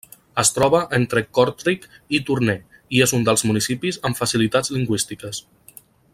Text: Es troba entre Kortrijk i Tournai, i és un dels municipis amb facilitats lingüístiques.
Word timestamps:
Es 0.43 0.49
troba 0.53 0.79
entre 0.97 1.21
Kortrijk 1.39 1.85
i 2.19 2.21
Tournai, 2.29 2.57
i 2.97 3.03
és 3.07 3.13
un 3.19 3.27
dels 3.29 3.45
municipis 3.51 4.01
amb 4.11 4.23
facilitats 4.23 4.75
lingüístiques. 4.79 5.45